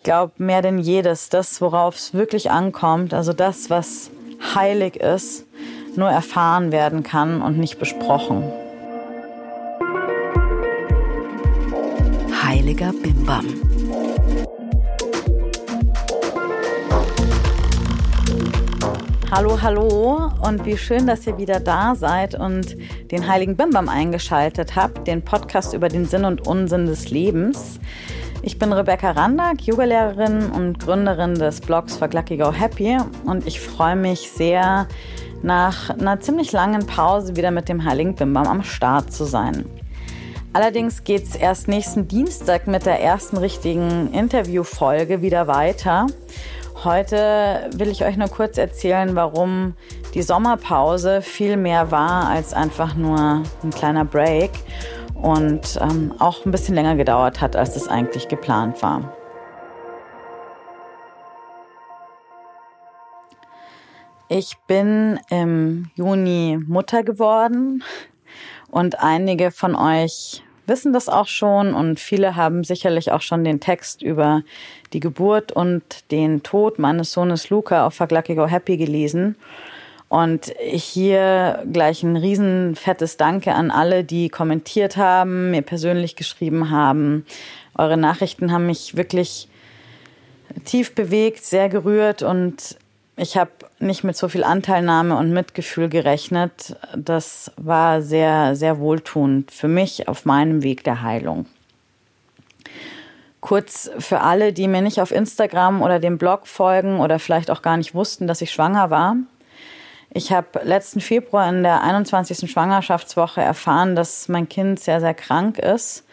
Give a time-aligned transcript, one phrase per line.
[0.00, 4.10] Ich glaube mehr denn jedes, das, worauf es wirklich ankommt, also das, was
[4.54, 5.44] heilig ist,
[5.94, 8.42] nur erfahren werden kann und nicht besprochen.
[12.42, 13.44] Heiliger Bimbam.
[19.30, 22.74] Hallo, hallo und wie schön, dass ihr wieder da seid und
[23.10, 27.78] den Heiligen Bimbam eingeschaltet habt, den Podcast über den Sinn und Unsinn des Lebens.
[28.42, 33.60] Ich bin Rebecca Randack, Yogalehrerin und Gründerin des Blogs For Lucky Go Happy und ich
[33.60, 34.88] freue mich sehr,
[35.42, 39.66] nach einer ziemlich langen Pause wieder mit dem Heiligen Bimbam am Start zu sein.
[40.54, 46.06] Allerdings geht es erst nächsten Dienstag mit der ersten richtigen Interviewfolge wieder weiter.
[46.82, 49.74] Heute will ich euch nur kurz erzählen, warum
[50.14, 54.50] die Sommerpause viel mehr war als einfach nur ein kleiner Break
[55.22, 59.16] und ähm, auch ein bisschen länger gedauert hat, als es eigentlich geplant war.
[64.28, 67.82] Ich bin im Juni Mutter geworden
[68.70, 73.58] und einige von euch wissen das auch schon und viele haben sicherlich auch schon den
[73.58, 74.42] Text über
[74.92, 79.34] die Geburt und den Tod meines Sohnes Luca auf Fuck Lucky Go Happy gelesen.
[80.10, 86.70] Und hier gleich ein riesen fettes Danke an alle, die kommentiert haben, mir persönlich geschrieben
[86.70, 87.24] haben.
[87.78, 89.46] Eure Nachrichten haben mich wirklich
[90.64, 92.76] tief bewegt, sehr gerührt und
[93.16, 96.76] ich habe nicht mit so viel Anteilnahme und Mitgefühl gerechnet.
[96.96, 101.46] Das war sehr, sehr wohltuend für mich auf meinem Weg der Heilung.
[103.40, 107.62] Kurz für alle, die mir nicht auf Instagram oder dem Blog folgen oder vielleicht auch
[107.62, 109.14] gar nicht wussten, dass ich schwanger war.
[110.12, 112.50] Ich habe letzten Februar in der 21.
[112.50, 116.04] Schwangerschaftswoche erfahren, dass mein Kind sehr, sehr krank ist.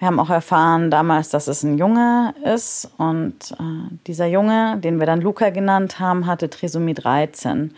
[0.00, 4.98] Wir haben auch erfahren damals, dass es ein Junge ist und äh, dieser Junge, den
[4.98, 7.74] wir dann Luca genannt haben, hatte Trisomie 13.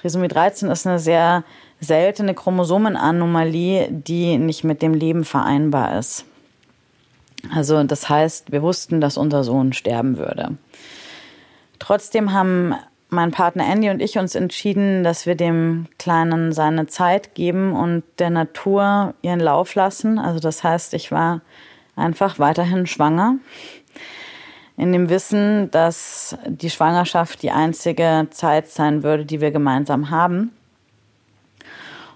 [0.00, 1.44] Trisomie 13 ist eine sehr
[1.80, 6.24] seltene Chromosomenanomalie, die nicht mit dem Leben vereinbar ist.
[7.54, 10.56] Also das heißt, wir wussten, dass unser Sohn sterben würde.
[11.78, 12.74] Trotzdem haben
[13.12, 18.02] mein Partner Andy und ich uns entschieden, dass wir dem Kleinen seine Zeit geben und
[18.18, 20.18] der Natur ihren Lauf lassen.
[20.18, 21.42] Also das heißt, ich war
[21.94, 23.36] einfach weiterhin schwanger.
[24.76, 30.50] In dem Wissen, dass die Schwangerschaft die einzige Zeit sein würde, die wir gemeinsam haben.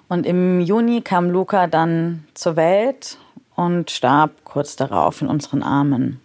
[0.09, 3.19] Und im Juni kam Luca dann zur Welt
[3.55, 6.21] und starb kurz darauf in unseren Armen.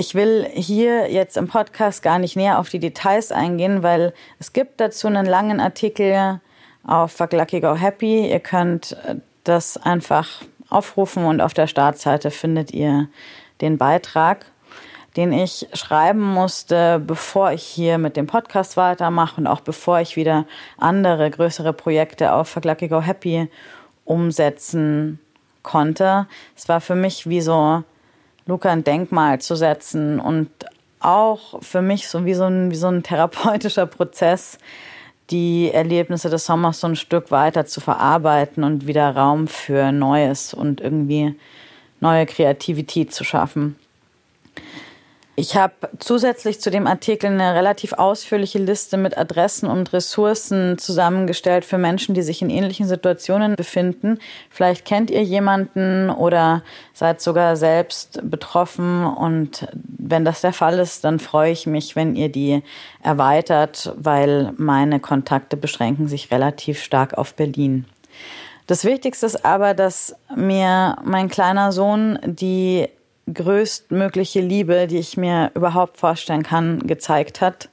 [0.00, 4.54] Ich will hier jetzt im Podcast gar nicht näher auf die Details eingehen, weil es
[4.54, 6.40] gibt dazu einen langen Artikel
[6.86, 8.30] auf Fuck Lucky Go Happy.
[8.30, 10.40] Ihr könnt äh, das einfach
[10.70, 13.08] aufrufen und auf der Startseite findet ihr
[13.60, 14.46] den Beitrag,
[15.18, 20.16] den ich schreiben musste, bevor ich hier mit dem Podcast weitermache und auch bevor ich
[20.16, 20.46] wieder
[20.78, 23.50] andere größere Projekte auf Fuck Lucky Go Happy
[24.06, 25.20] umsetzen
[25.62, 26.26] konnte.
[26.56, 27.84] Es war für mich wie so
[28.50, 30.50] Luca ein Denkmal zu setzen und
[30.98, 34.58] auch für mich so wie so ein, wie so ein therapeutischer Prozess,
[35.30, 40.52] die Erlebnisse des Sommers so ein Stück weiter zu verarbeiten und wieder Raum für Neues
[40.52, 41.36] und irgendwie
[42.00, 43.76] neue Kreativität zu schaffen.
[45.40, 51.64] Ich habe zusätzlich zu dem Artikel eine relativ ausführliche Liste mit Adressen und Ressourcen zusammengestellt
[51.64, 54.18] für Menschen, die sich in ähnlichen Situationen befinden.
[54.50, 56.62] Vielleicht kennt ihr jemanden oder
[56.92, 59.06] seid sogar selbst betroffen.
[59.06, 62.62] Und wenn das der Fall ist, dann freue ich mich, wenn ihr die
[63.02, 67.86] erweitert, weil meine Kontakte beschränken sich relativ stark auf Berlin.
[68.66, 72.90] Das Wichtigste ist aber, dass mir mein kleiner Sohn die
[73.32, 77.68] größtmögliche Liebe, die ich mir überhaupt vorstellen kann, gezeigt hat.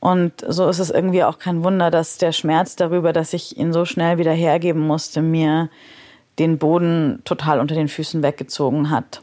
[0.00, 3.72] Und so ist es irgendwie auch kein Wunder, dass der Schmerz darüber, dass ich ihn
[3.72, 5.68] so schnell wieder hergeben musste, mir
[6.38, 9.22] den Boden total unter den Füßen weggezogen hat.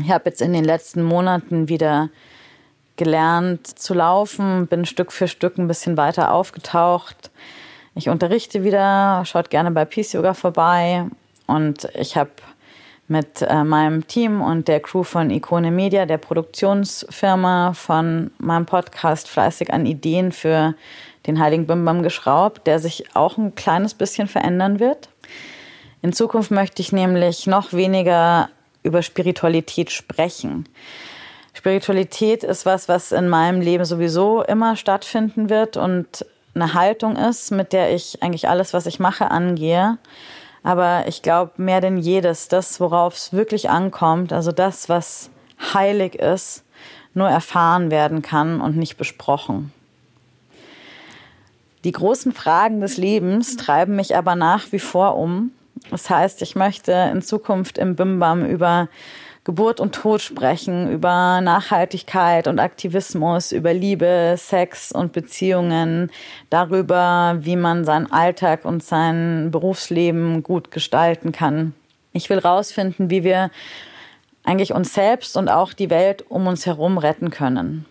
[0.00, 2.08] Ich habe jetzt in den letzten Monaten wieder
[2.96, 7.30] gelernt zu laufen, bin Stück für Stück ein bisschen weiter aufgetaucht.
[7.94, 11.06] Ich unterrichte wieder, schaut gerne bei Peace Yoga vorbei
[11.46, 12.30] und ich habe
[13.08, 19.28] mit äh, meinem Team und der Crew von Ikone Media, der Produktionsfirma von meinem Podcast,
[19.28, 20.74] fleißig an Ideen für
[21.26, 25.08] den Heiligen Bimbam geschraubt, der sich auch ein kleines bisschen verändern wird.
[26.00, 28.48] In Zukunft möchte ich nämlich noch weniger
[28.82, 30.68] über Spiritualität sprechen.
[31.54, 37.50] Spiritualität ist was, was in meinem Leben sowieso immer stattfinden wird und eine Haltung ist,
[37.50, 39.98] mit der ich eigentlich alles, was ich mache, angehe.
[40.62, 45.30] Aber ich glaube mehr denn jedes, das, worauf es wirklich ankommt, also das, was
[45.74, 46.64] heilig ist,
[47.14, 49.72] nur erfahren werden kann und nicht besprochen.
[51.84, 55.50] Die großen Fragen des Lebens treiben mich aber nach wie vor um.
[55.90, 58.88] Das heißt, ich möchte in Zukunft im Bimbam über
[59.44, 66.12] Geburt und Tod sprechen, über Nachhaltigkeit und Aktivismus, über Liebe, Sex und Beziehungen,
[66.48, 71.74] darüber, wie man seinen Alltag und sein Berufsleben gut gestalten kann.
[72.12, 73.50] Ich will rausfinden, wie wir
[74.44, 77.84] eigentlich uns selbst und auch die Welt um uns herum retten können.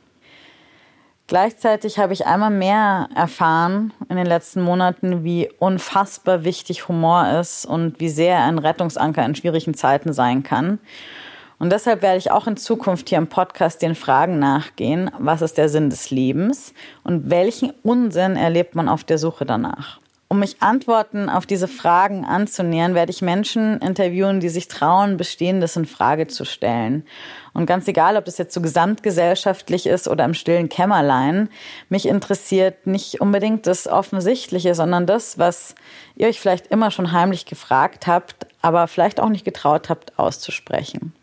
[1.28, 7.66] Gleichzeitig habe ich einmal mehr erfahren in den letzten Monaten, wie unfassbar wichtig Humor ist
[7.66, 10.80] und wie sehr ein Rettungsanker in schwierigen Zeiten sein kann.
[11.62, 15.60] Und deshalb werde ich auch in Zukunft hier im Podcast den Fragen nachgehen, was ist
[15.60, 16.74] der Sinn des Lebens
[17.04, 20.00] und welchen Unsinn erlebt man auf der Suche danach.
[20.28, 25.76] Um mich Antworten auf diese Fragen anzunähern, werde ich Menschen interviewen, die sich trauen, Bestehendes
[25.76, 27.06] in Frage zu stellen.
[27.54, 31.48] Und ganz egal, ob das jetzt so gesamtgesellschaftlich ist oder im stillen Kämmerlein,
[31.90, 35.76] mich interessiert nicht unbedingt das Offensichtliche, sondern das, was
[36.16, 41.14] ihr euch vielleicht immer schon heimlich gefragt habt, aber vielleicht auch nicht getraut habt auszusprechen.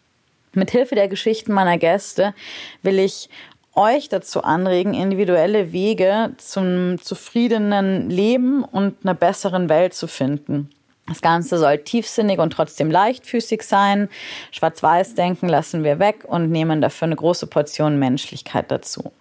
[0.53, 2.35] Mit Hilfe der Geschichten meiner Gäste
[2.83, 3.29] will ich
[3.75, 10.71] euch dazu anregen, individuelle Wege zum zufriedenen Leben und einer besseren Welt zu finden.
[11.07, 14.09] Das Ganze soll tiefsinnig und trotzdem leichtfüßig sein.
[14.51, 19.13] Schwarz-Weiß-Denken lassen wir weg und nehmen dafür eine große Portion Menschlichkeit dazu.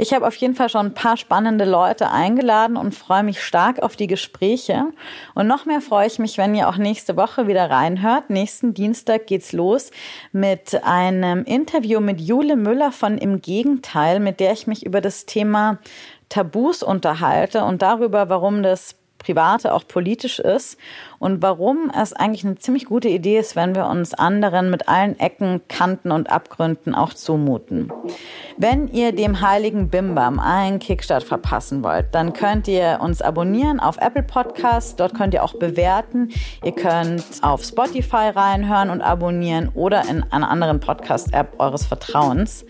[0.00, 3.82] Ich habe auf jeden Fall schon ein paar spannende Leute eingeladen und freue mich stark
[3.82, 4.84] auf die Gespräche.
[5.34, 8.30] Und noch mehr freue ich mich, wenn ihr auch nächste Woche wieder reinhört.
[8.30, 9.90] Nächsten Dienstag geht's los
[10.30, 15.26] mit einem Interview mit Jule Müller von Im Gegenteil, mit der ich mich über das
[15.26, 15.78] Thema
[16.28, 20.78] Tabus unterhalte und darüber, warum das Private auch politisch ist
[21.18, 25.18] und warum es eigentlich eine ziemlich gute Idee ist, wenn wir uns anderen mit allen
[25.18, 27.92] Ecken, Kanten und Abgründen auch zumuten.
[28.56, 33.98] Wenn ihr dem heiligen Bimbam einen Kickstart verpassen wollt, dann könnt ihr uns abonnieren auf
[33.98, 34.96] Apple Podcasts.
[34.96, 36.30] Dort könnt ihr auch bewerten.
[36.64, 42.64] Ihr könnt auf Spotify reinhören und abonnieren oder in einer anderen Podcast-App eures Vertrauens.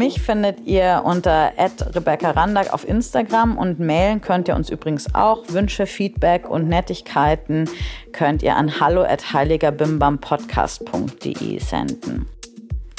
[0.00, 1.52] Mich findet ihr unter
[1.94, 5.42] Rebecca Randack auf Instagram und mailen könnt ihr uns übrigens auch.
[5.48, 7.68] Wünsche, Feedback und Nettigkeiten
[8.10, 12.26] könnt ihr an hallo at heiligerbimbampodcast.de senden.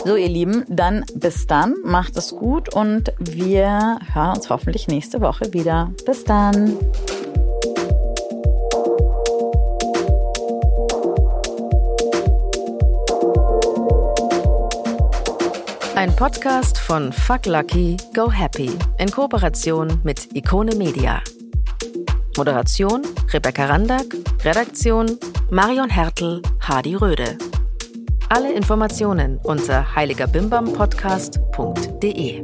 [0.06, 5.22] So, ihr Lieben, dann bis dann, macht es gut und wir hören uns hoffentlich nächste
[5.22, 5.90] Woche wieder.
[6.06, 6.78] Bis dann.
[16.02, 21.22] Ein Podcast von Fuck Lucky, Go Happy in Kooperation mit Ikone Media.
[22.36, 24.06] Moderation Rebecca Randack,
[24.44, 25.20] Redaktion
[25.52, 27.38] Marion Hertel, Hadi Röde.
[28.30, 32.42] Alle Informationen unter heiligerbimbampodcast.de.